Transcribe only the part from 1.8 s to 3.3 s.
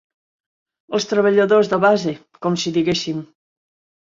base, com si diguéssim.